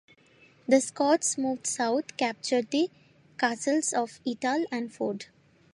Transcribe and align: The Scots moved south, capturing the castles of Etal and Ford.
The 0.67 0.81
Scots 0.81 1.37
moved 1.37 1.67
south, 1.67 2.17
capturing 2.17 2.65
the 2.71 2.89
castles 3.37 3.93
of 3.93 4.19
Etal 4.25 4.65
and 4.71 4.91
Ford. 4.91 5.27